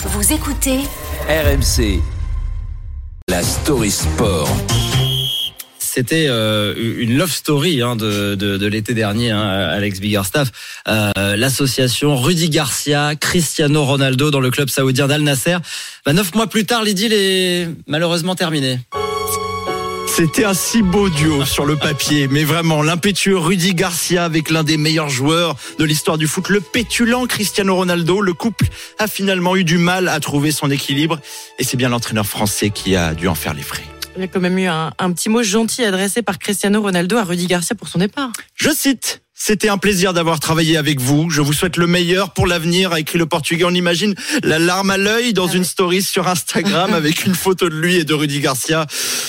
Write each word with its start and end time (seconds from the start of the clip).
Vous 0.00 0.32
écoutez 0.32 0.78
RMC, 1.28 2.00
la 3.28 3.42
story 3.42 3.90
sport. 3.90 4.48
C'était 5.80 6.26
euh, 6.28 6.72
une 6.76 7.18
love 7.18 7.32
story 7.32 7.82
hein, 7.82 7.96
de, 7.96 8.36
de, 8.36 8.56
de 8.58 8.66
l'été 8.68 8.94
dernier, 8.94 9.32
hein, 9.32 9.40
Alex 9.40 9.98
Biggerstaff. 9.98 10.50
Euh, 10.86 11.34
L'association 11.36 12.16
Rudy 12.16 12.48
Garcia, 12.48 13.16
Cristiano 13.16 13.84
Ronaldo 13.84 14.30
dans 14.30 14.38
le 14.40 14.50
club 14.50 14.68
saoudien 14.68 15.08
d'Al 15.08 15.22
Nasser. 15.22 15.56
Bah, 16.06 16.12
neuf 16.12 16.32
mois 16.34 16.46
plus 16.46 16.64
tard, 16.64 16.84
l'idylle 16.84 17.12
est 17.12 17.68
malheureusement 17.88 18.36
terminée. 18.36 18.78
C'était 20.18 20.44
un 20.44 20.52
si 20.52 20.82
beau 20.82 21.08
duo 21.08 21.44
sur 21.44 21.64
le 21.64 21.76
papier, 21.76 22.26
mais 22.26 22.42
vraiment 22.42 22.82
l'impétueux 22.82 23.38
Rudy 23.38 23.72
Garcia 23.72 24.24
avec 24.24 24.50
l'un 24.50 24.64
des 24.64 24.76
meilleurs 24.76 25.10
joueurs 25.10 25.54
de 25.78 25.84
l'histoire 25.84 26.18
du 26.18 26.26
foot, 26.26 26.48
le 26.48 26.60
pétulant 26.60 27.24
Cristiano 27.28 27.76
Ronaldo. 27.76 28.20
Le 28.20 28.32
couple 28.32 28.66
a 28.98 29.06
finalement 29.06 29.54
eu 29.54 29.62
du 29.62 29.78
mal 29.78 30.08
à 30.08 30.18
trouver 30.18 30.50
son 30.50 30.72
équilibre 30.72 31.20
et 31.60 31.62
c'est 31.62 31.76
bien 31.76 31.88
l'entraîneur 31.88 32.26
français 32.26 32.70
qui 32.70 32.96
a 32.96 33.14
dû 33.14 33.28
en 33.28 33.36
faire 33.36 33.54
les 33.54 33.62
frais. 33.62 33.84
Il 34.16 34.22
y 34.22 34.24
a 34.24 34.26
quand 34.26 34.40
même 34.40 34.58
eu 34.58 34.66
un, 34.66 34.92
un 34.98 35.12
petit 35.12 35.28
mot 35.28 35.44
gentil 35.44 35.84
adressé 35.84 36.20
par 36.22 36.40
Cristiano 36.40 36.82
Ronaldo 36.82 37.16
à 37.16 37.22
Rudy 37.22 37.46
Garcia 37.46 37.76
pour 37.76 37.86
son 37.86 38.00
départ. 38.00 38.32
Je 38.56 38.70
cite. 38.70 39.22
C'était 39.40 39.68
un 39.68 39.78
plaisir 39.78 40.12
d'avoir 40.12 40.40
travaillé 40.40 40.76
avec 40.76 41.00
vous. 41.00 41.30
Je 41.30 41.40
vous 41.40 41.52
souhaite 41.52 41.76
le 41.76 41.86
meilleur 41.86 42.30
pour 42.30 42.46
l'avenir, 42.46 42.92
a 42.92 43.00
écrit 43.00 43.18
le 43.18 43.26
portugais. 43.26 43.64
On 43.64 43.70
imagine 43.70 44.14
la 44.42 44.58
larme 44.58 44.90
à 44.90 44.96
l'œil 44.96 45.32
dans 45.32 45.46
une 45.46 45.64
story 45.64 46.02
sur 46.02 46.26
Instagram 46.26 46.92
avec 46.92 47.24
une 47.24 47.36
photo 47.36 47.68
de 47.68 47.74
lui 47.74 47.96
et 47.96 48.04
de 48.04 48.12
Rudy 48.12 48.40
Garcia. 48.40 48.86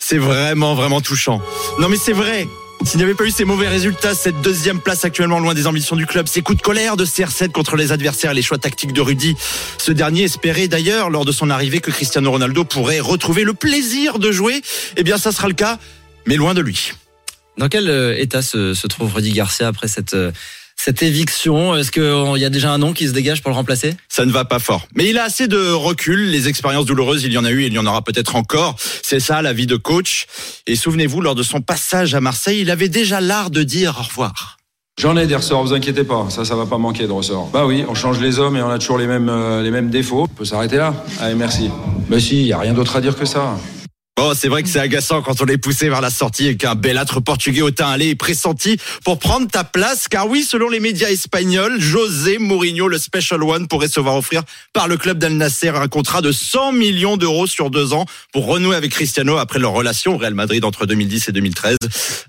C'est 0.00 0.18
vraiment, 0.18 0.74
vraiment 0.74 1.02
touchant. 1.02 1.42
Non, 1.78 1.90
mais 1.90 1.98
c'est 1.98 2.14
vrai. 2.14 2.48
S'il 2.86 2.96
n'y 2.96 3.04
avait 3.04 3.14
pas 3.14 3.24
eu 3.24 3.30
ces 3.30 3.44
mauvais 3.44 3.68
résultats, 3.68 4.14
cette 4.14 4.40
deuxième 4.40 4.80
place 4.80 5.04
actuellement 5.04 5.38
loin 5.38 5.52
des 5.52 5.66
ambitions 5.66 5.96
du 5.96 6.06
club, 6.06 6.28
ces 6.28 6.40
coups 6.40 6.56
de 6.56 6.62
colère 6.62 6.96
de 6.96 7.04
CR7 7.04 7.50
contre 7.50 7.76
les 7.76 7.92
adversaires 7.92 8.30
et 8.30 8.34
les 8.34 8.42
choix 8.42 8.56
tactiques 8.56 8.94
de 8.94 9.02
Rudy. 9.02 9.36
Ce 9.76 9.92
dernier 9.92 10.22
espérait 10.22 10.66
d'ailleurs, 10.66 11.10
lors 11.10 11.26
de 11.26 11.32
son 11.32 11.50
arrivée, 11.50 11.80
que 11.80 11.90
Cristiano 11.90 12.30
Ronaldo 12.30 12.64
pourrait 12.64 13.00
retrouver 13.00 13.44
le 13.44 13.52
plaisir 13.52 14.18
de 14.18 14.32
jouer. 14.32 14.62
Eh 14.96 15.04
bien, 15.04 15.18
ça 15.18 15.30
sera 15.30 15.46
le 15.46 15.54
cas, 15.54 15.78
mais 16.26 16.36
loin 16.36 16.54
de 16.54 16.62
lui. 16.62 16.94
Dans 17.60 17.68
quel 17.68 17.90
euh, 17.90 18.18
état 18.18 18.40
se, 18.40 18.72
se 18.72 18.86
trouve 18.86 19.12
Rudy 19.14 19.32
Garcia 19.32 19.68
après 19.68 19.86
cette, 19.86 20.14
euh, 20.14 20.32
cette 20.76 21.02
éviction? 21.02 21.76
Est-ce 21.76 21.92
qu'il 21.92 22.40
y 22.40 22.44
a 22.46 22.48
déjà 22.48 22.72
un 22.72 22.78
nom 22.78 22.94
qui 22.94 23.06
se 23.06 23.12
dégage 23.12 23.42
pour 23.42 23.50
le 23.50 23.54
remplacer? 23.54 23.94
Ça 24.08 24.24
ne 24.24 24.32
va 24.32 24.46
pas 24.46 24.58
fort. 24.58 24.88
Mais 24.96 25.10
il 25.10 25.18
a 25.18 25.24
assez 25.24 25.46
de 25.46 25.70
recul. 25.70 26.30
Les 26.30 26.48
expériences 26.48 26.86
douloureuses, 26.86 27.22
il 27.22 27.32
y 27.34 27.36
en 27.36 27.44
a 27.44 27.50
eu 27.50 27.64
et 27.64 27.66
il 27.66 27.74
y 27.74 27.78
en 27.78 27.84
aura 27.84 28.00
peut-être 28.00 28.34
encore. 28.34 28.76
C'est 29.02 29.20
ça 29.20 29.42
la 29.42 29.52
vie 29.52 29.66
de 29.66 29.76
coach. 29.76 30.26
Et 30.66 30.74
souvenez-vous, 30.74 31.20
lors 31.20 31.34
de 31.34 31.42
son 31.42 31.60
passage 31.60 32.14
à 32.14 32.22
Marseille, 32.22 32.62
il 32.62 32.70
avait 32.70 32.88
déjà 32.88 33.20
l'art 33.20 33.50
de 33.50 33.62
dire 33.62 33.98
au 34.00 34.04
revoir. 34.04 34.56
J'en 34.98 35.18
ai 35.18 35.26
des 35.26 35.36
ressorts, 35.36 35.62
vous 35.62 35.74
inquiétez 35.74 36.04
pas, 36.04 36.28
ça, 36.30 36.46
ça 36.46 36.56
va 36.56 36.64
pas 36.64 36.78
manquer 36.78 37.06
de 37.06 37.12
ressorts. 37.12 37.50
Bah 37.52 37.66
oui, 37.66 37.84
on 37.86 37.94
change 37.94 38.20
les 38.20 38.38
hommes 38.38 38.56
et 38.56 38.62
on 38.62 38.70
a 38.70 38.78
toujours 38.78 38.96
les 38.96 39.06
mêmes, 39.06 39.28
euh, 39.28 39.62
les 39.62 39.70
mêmes 39.70 39.90
défauts. 39.90 40.22
On 40.22 40.34
peut 40.34 40.46
s'arrêter 40.46 40.76
là. 40.76 40.94
Allez, 41.20 41.34
merci. 41.34 41.70
Bah 42.08 42.20
si, 42.20 42.46
y 42.46 42.52
a 42.54 42.58
rien 42.58 42.72
d'autre 42.72 42.96
à 42.96 43.02
dire 43.02 43.16
que 43.16 43.26
ça. 43.26 43.58
Bon, 44.20 44.34
c'est 44.34 44.48
vrai 44.48 44.62
que 44.62 44.68
c'est 44.68 44.80
agaçant 44.80 45.22
quand 45.22 45.40
on 45.40 45.46
est 45.46 45.56
poussé 45.56 45.88
vers 45.88 46.02
la 46.02 46.10
sortie 46.10 46.48
et 46.48 46.56
qu'un 46.58 46.74
belâtre 46.74 47.22
portugais 47.22 47.62
au 47.62 47.70
teint 47.70 47.88
allé 47.88 48.10
est 48.10 48.14
pressenti 48.14 48.76
pour 49.02 49.18
prendre 49.18 49.48
ta 49.48 49.64
place. 49.64 50.08
Car 50.08 50.28
oui, 50.28 50.42
selon 50.42 50.68
les 50.68 50.78
médias 50.78 51.08
espagnols, 51.08 51.80
José 51.80 52.36
Mourinho, 52.36 52.86
le 52.86 52.98
Special 52.98 53.42
One, 53.42 53.66
pourrait 53.66 53.88
se 53.88 53.98
voir 53.98 54.16
offrir 54.16 54.42
par 54.74 54.88
le 54.88 54.98
club 54.98 55.16
d'Al 55.16 55.32
Nasser 55.32 55.70
un 55.70 55.88
contrat 55.88 56.20
de 56.20 56.32
100 56.32 56.72
millions 56.72 57.16
d'euros 57.16 57.46
sur 57.46 57.70
deux 57.70 57.94
ans 57.94 58.04
pour 58.30 58.44
renouer 58.44 58.76
avec 58.76 58.90
Cristiano 58.90 59.38
après 59.38 59.58
leur 59.58 59.72
relation 59.72 60.16
au 60.16 60.18
Real 60.18 60.34
Madrid 60.34 60.66
entre 60.66 60.84
2010 60.84 61.30
et 61.30 61.32
2013. 61.32 61.78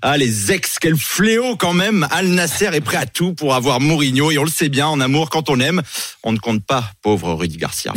Ah, 0.00 0.16
les 0.16 0.50
ex, 0.50 0.78
quel 0.80 0.96
fléau 0.96 1.56
quand 1.56 1.74
même. 1.74 2.08
Al 2.10 2.28
Nasser 2.28 2.70
est 2.72 2.80
prêt 2.80 2.96
à 2.96 3.04
tout 3.04 3.34
pour 3.34 3.54
avoir 3.54 3.80
Mourinho 3.80 4.30
et 4.30 4.38
on 4.38 4.44
le 4.44 4.50
sait 4.50 4.70
bien, 4.70 4.86
en 4.86 4.98
amour, 4.98 5.28
quand 5.28 5.50
on 5.50 5.60
aime, 5.60 5.82
on 6.22 6.32
ne 6.32 6.38
compte 6.38 6.64
pas, 6.64 6.90
pauvre 7.02 7.34
Rudy 7.34 7.58
Garcia. 7.58 7.92